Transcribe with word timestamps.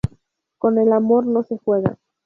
Con 0.57 0.79
el 0.79 0.93
amor 0.93 1.27
no 1.27 1.43
se 1.43 1.59
juega 1.59 1.99